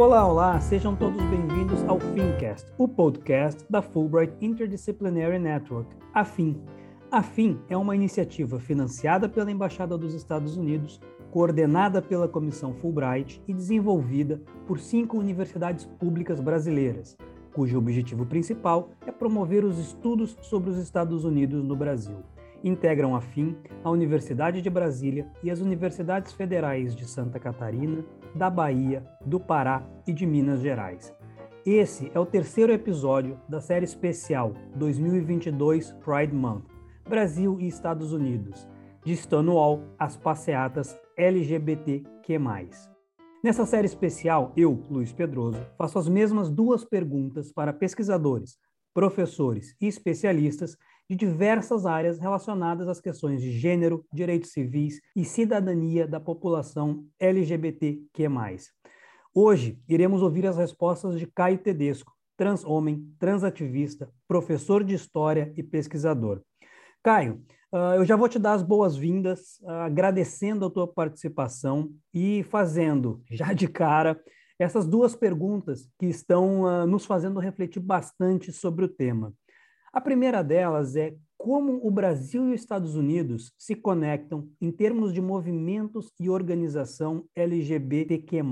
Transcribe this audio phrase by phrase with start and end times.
[0.00, 6.58] Olá, olá, sejam todos bem-vindos ao FinCast, o podcast da Fulbright Interdisciplinary Network, a FIN.
[7.12, 7.22] A
[7.68, 10.98] é uma iniciativa financiada pela Embaixada dos Estados Unidos,
[11.30, 17.14] coordenada pela Comissão Fulbright e desenvolvida por cinco universidades públicas brasileiras,
[17.52, 22.16] cujo objetivo principal é promover os estudos sobre os Estados Unidos no Brasil.
[22.64, 23.54] Integram a FIM
[23.84, 28.02] a Universidade de Brasília e as Universidades Federais de Santa Catarina,
[28.34, 31.14] da Bahia, do Pará e de Minas Gerais.
[31.64, 36.80] Esse é o terceiro episódio da série especial 2022 Pride Month
[37.10, 38.68] Brasil e Estados Unidos,
[39.04, 42.38] de Stonewall às passeatas LGBTQ+.
[43.42, 48.56] Nessa série especial, eu, Luiz Pedroso, faço as mesmas duas perguntas para pesquisadores,
[48.94, 50.76] professores e especialistas
[51.10, 58.28] de diversas áreas relacionadas às questões de gênero, direitos civis e cidadania da população LGBTQ+.
[59.34, 66.42] Hoje, iremos ouvir as respostas de Caio Tedesco, trans-homem, transativista, professor de história e pesquisador.
[67.02, 67.42] Caio,
[67.74, 73.20] uh, eu já vou te dar as boas-vindas, uh, agradecendo a tua participação e fazendo,
[73.28, 74.16] já de cara,
[74.60, 79.34] essas duas perguntas que estão uh, nos fazendo refletir bastante sobre o tema.
[79.92, 85.12] A primeira delas é como o Brasil e os Estados Unidos se conectam em termos
[85.12, 88.42] de movimentos e organização LGBTQ+.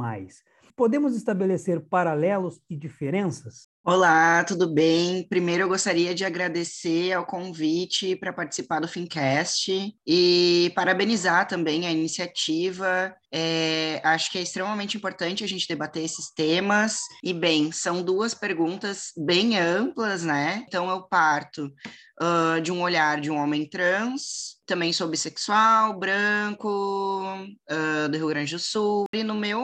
[0.74, 3.68] Podemos estabelecer paralelos e diferenças?
[3.90, 5.26] Olá, tudo bem?
[5.30, 11.90] Primeiro eu gostaria de agradecer ao convite para participar do Fincast e parabenizar também a
[11.90, 13.16] iniciativa.
[13.32, 16.98] É, acho que é extremamente importante a gente debater esses temas.
[17.24, 20.66] E, bem, são duas perguntas bem amplas, né?
[20.68, 21.72] Então eu parto
[22.20, 27.24] uh, de um olhar de um homem trans, também sou bissexual, branco,
[27.70, 29.06] uh, do Rio Grande do Sul.
[29.14, 29.62] E no meu,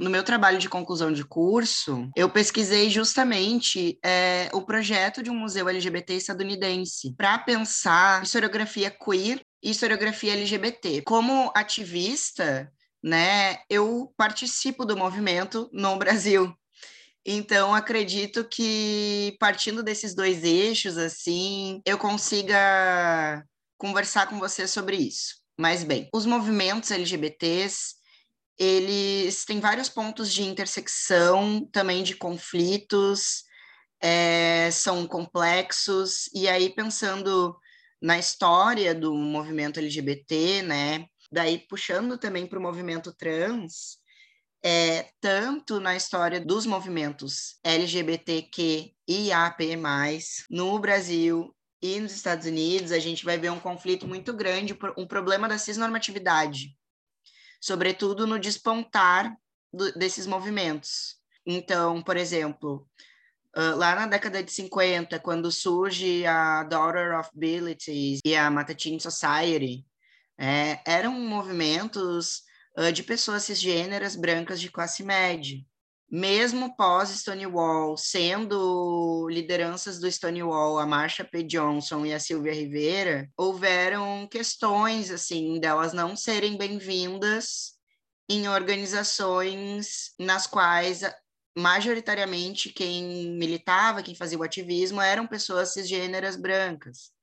[0.00, 3.35] no meu trabalho de conclusão de curso, eu pesquisei justamente
[4.04, 11.02] é, o projeto de um museu LGBT estadunidense para pensar historiografia queer e historiografia LGBT.
[11.02, 16.54] Como ativista, né, eu participo do movimento no Brasil.
[17.24, 23.44] Então, acredito que partindo desses dois eixos, assim, eu consiga
[23.76, 25.34] conversar com você sobre isso.
[25.58, 27.96] Mas, bem, os movimentos LGBTs,
[28.58, 33.44] eles têm vários pontos de intersecção, também de conflitos,
[34.00, 37.56] é, são complexos, e aí pensando
[38.00, 43.98] na história do movimento LGBT, né, daí puxando também para o movimento trans,
[44.62, 49.62] é, tanto na história dos movimentos LGBTQ e AP+,
[50.50, 55.06] no Brasil e nos Estados Unidos, a gente vai ver um conflito muito grande, um
[55.06, 56.76] problema da cisnormatividade,
[57.60, 59.36] sobretudo no despontar
[59.72, 61.16] do, desses movimentos.
[61.44, 62.88] Então, por exemplo,
[63.56, 68.98] uh, lá na década de 50, quando surge a Daughter of Abilities e a Matatin
[68.98, 69.86] Society,
[70.38, 72.42] é, eram movimentos
[72.76, 75.58] uh, de pessoas cisgêneras brancas de classe média.
[76.08, 81.42] Mesmo pós Stonewall, sendo lideranças do Stonewall a Marsha P.
[81.42, 87.74] Johnson e a Silvia Rivera, houveram questões assim delas não serem bem-vindas
[88.28, 91.02] em organizações nas quais
[91.56, 97.16] majoritariamente quem militava, quem fazia o ativismo eram pessoas cisgêneras brancas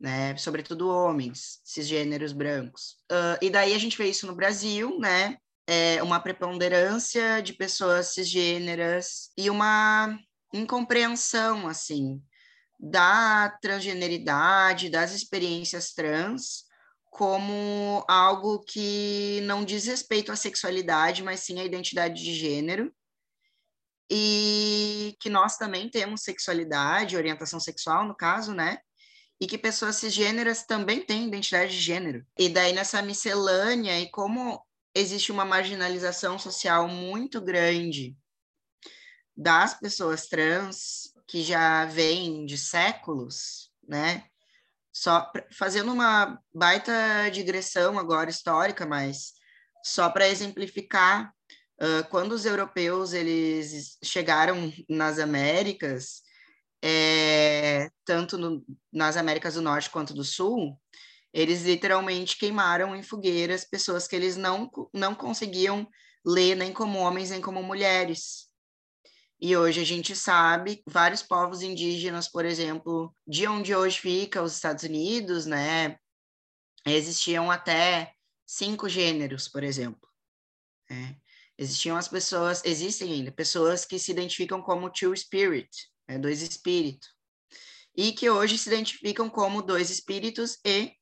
[0.00, 0.34] né?
[0.38, 2.96] Sobretudo homens, cisgêneros brancos.
[3.12, 5.36] Uh, e daí a gente vê isso no Brasil, né?
[5.72, 10.18] É uma preponderância de pessoas cisgêneras e uma
[10.52, 12.20] incompreensão, assim,
[12.76, 16.64] da transgeneridade, das experiências trans,
[17.08, 22.92] como algo que não diz respeito à sexualidade, mas sim à identidade de gênero,
[24.10, 28.78] e que nós também temos sexualidade, orientação sexual, no caso, né?
[29.40, 32.26] e que pessoas cisgêneras também têm identidade de gênero.
[32.36, 34.60] E daí nessa miscelânea e como
[35.00, 38.16] existe uma marginalização social muito grande
[39.36, 44.24] das pessoas trans que já vem de séculos, né?
[44.92, 49.32] Só fazendo uma baita digressão agora histórica, mas
[49.82, 51.32] só para exemplificar,
[51.80, 56.22] uh, quando os europeus eles chegaram nas Américas,
[56.82, 60.78] é, tanto no, nas Américas do Norte quanto do Sul,
[61.32, 65.88] eles literalmente queimaram em fogueiras pessoas que eles não, não conseguiam
[66.24, 68.50] ler nem como homens nem como mulheres.
[69.40, 74.52] E hoje a gente sabe, vários povos indígenas, por exemplo, de onde hoje fica os
[74.52, 75.96] Estados Unidos, né,
[76.84, 78.12] existiam até
[78.46, 80.08] cinco gêneros, por exemplo.
[80.90, 81.16] Né?
[81.56, 85.70] Existiam as pessoas, existem ainda, pessoas que se identificam como two spirit,
[86.06, 87.08] né, dois espíritos,
[87.96, 90.92] e que hoje se identificam como dois espíritos e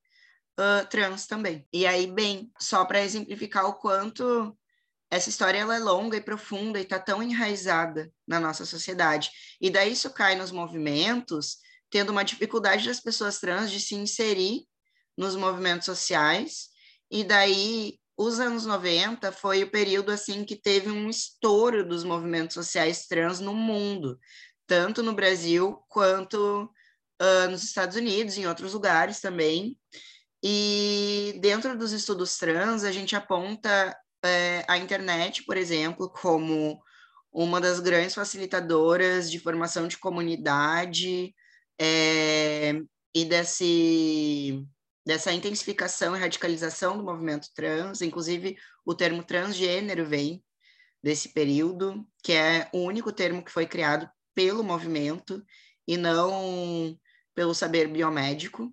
[0.58, 1.66] uh, trans também.
[1.72, 4.56] E aí, bem, só para exemplificar o quanto
[5.10, 9.30] essa história ela é longa e profunda e está tão enraizada na nossa sociedade.
[9.60, 11.58] E daí isso cai nos movimentos,
[11.90, 14.64] tendo uma dificuldade das pessoas trans de se inserir
[15.16, 16.68] nos movimentos sociais.
[17.10, 22.54] E daí, os anos 90 foi o período assim que teve um estouro dos movimentos
[22.54, 24.18] sociais trans no mundo,
[24.66, 26.64] tanto no Brasil quanto
[27.22, 29.78] uh, nos Estados Unidos, em outros lugares também.
[30.42, 36.80] E dentro dos estudos trans, a gente aponta é, a internet, por exemplo, como
[37.32, 41.34] uma das grandes facilitadoras de formação de comunidade
[41.80, 42.80] é,
[43.14, 44.64] e desse,
[45.04, 48.00] dessa intensificação e radicalização do movimento trans.
[48.00, 50.42] Inclusive, o termo transgênero vem
[51.02, 55.44] desse período, que é o único termo que foi criado pelo movimento
[55.86, 56.98] e não
[57.34, 58.72] pelo saber biomédico,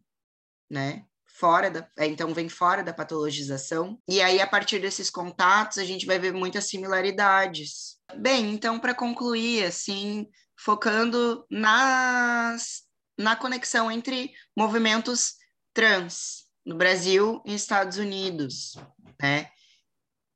[0.69, 1.05] né?
[1.37, 3.99] Fora da, é, então vem fora da patologização.
[4.07, 7.97] E aí a partir desses contatos a gente vai ver muitas similaridades.
[8.17, 10.27] Bem, então para concluir assim,
[10.57, 12.83] focando nas
[13.17, 15.35] na conexão entre movimentos
[15.73, 18.75] trans no Brasil e Estados Unidos,
[19.21, 19.49] né?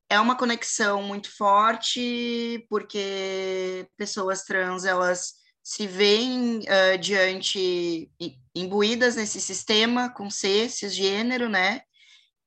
[0.09, 8.11] É uma conexão muito forte porque pessoas trans elas se veem uh, diante,
[8.55, 11.81] imbuídas nesse sistema com C, cisgênero, né?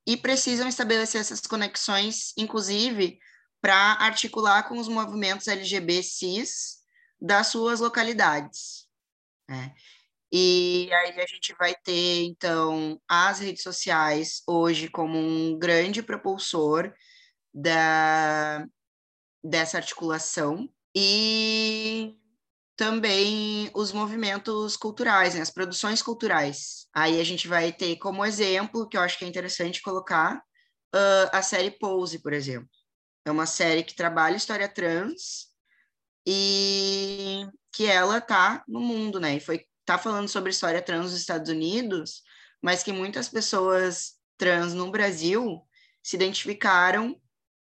[0.05, 3.19] E precisam estabelecer essas conexões, inclusive,
[3.61, 6.83] para articular com os movimentos LGBT cis
[7.21, 8.85] das suas localidades.
[9.49, 9.73] Né?
[10.29, 16.93] E aí a gente vai ter, então, as redes sociais hoje como um grande propulsor
[17.53, 18.65] da,
[19.41, 20.67] dessa articulação.
[20.95, 22.17] E
[22.83, 26.85] também os movimentos culturais, né, as produções culturais.
[26.93, 30.35] Aí a gente vai ter como exemplo, que eu acho que é interessante colocar,
[30.93, 32.67] uh, a série Pose, por exemplo.
[33.23, 35.47] É uma série que trabalha história trans
[36.27, 39.37] e que ela tá no mundo, né?
[39.37, 42.21] E foi tá falando sobre história trans nos Estados Unidos,
[42.61, 45.65] mas que muitas pessoas trans no Brasil
[46.03, 47.17] se identificaram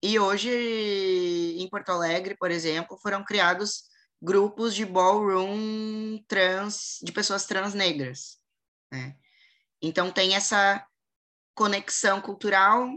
[0.03, 3.93] e hoje em Porto Alegre, por exemplo, foram criados
[4.25, 8.39] grupos de ballroom trans, de pessoas trans negras.
[8.91, 9.15] Né?
[9.83, 10.83] Então, tem essa
[11.55, 12.89] conexão cultural,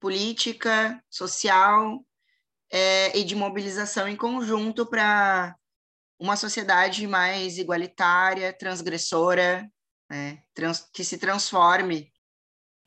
[0.00, 2.00] política, social
[2.70, 5.56] é, e de mobilização em conjunto para
[6.20, 9.68] uma sociedade mais igualitária, transgressora,
[10.08, 10.42] né?
[10.54, 12.10] Trans, que se transforme.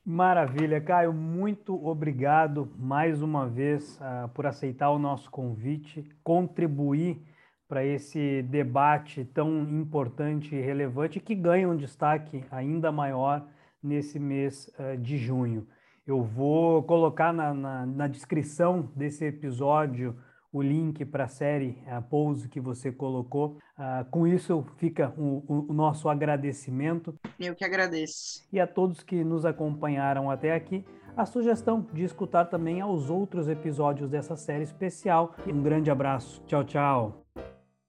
[0.04, 7.22] Maravilha, Caio, muito obrigado mais uma vez uh, por aceitar o nosso convite, contribuir
[7.70, 13.46] para esse debate tão importante e relevante que ganha um destaque ainda maior
[13.80, 15.68] nesse mês uh, de junho.
[16.04, 20.16] Eu vou colocar na, na, na, descrição desse episódio
[20.52, 23.58] o link para a série, a Pose que você colocou.
[23.78, 27.14] Uh, com isso fica o, o, o nosso agradecimento.
[27.38, 28.44] Eu que agradeço.
[28.52, 30.84] E a todos que nos acompanharam até aqui
[31.16, 35.36] a sugestão de escutar também aos outros episódios dessa série especial.
[35.46, 36.42] Um grande abraço.
[36.48, 37.29] Tchau, tchau.